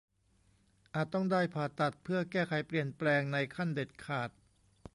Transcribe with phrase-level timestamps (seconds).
[0.95, 4.29] อาจต้องได้ผ่าตัดเพื่อแก้ไขเปลี่ยนแปลงในขั้นเด็ดขาด